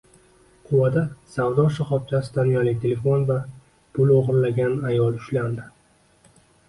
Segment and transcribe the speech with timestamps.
[0.69, 1.01] Quvada
[1.33, 3.37] savdo shoxobchasidan uyali telefon va
[3.99, 5.67] pul o‘g‘rilagan ayol ushlandi